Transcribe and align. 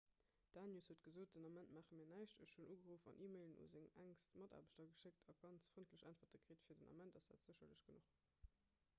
d'danius 0.53 0.85
huet 0.91 1.01
gesot 1.07 1.31
den 1.33 1.43
ament 1.49 1.73
maache 1.75 1.97
mir 1.97 2.07
näischt 2.11 2.39
ech 2.45 2.55
hunn 2.59 2.71
ugeruff 2.75 3.05
an 3.11 3.19
e-mailen 3.25 3.59
un 3.65 3.69
seng 3.75 3.91
enkst 4.05 4.39
mataarbechter 4.43 4.89
geschéckt 4.93 5.29
a 5.33 5.35
ganz 5.43 5.67
frëndlech 5.73 6.07
äntwerte 6.13 6.41
kritt 6.47 6.65
fir 6.71 6.79
den 6.79 6.89
ament 6.95 7.21
ass 7.21 7.29
dat 7.33 7.45
sécherlech 7.51 7.85
genuch 7.91 8.11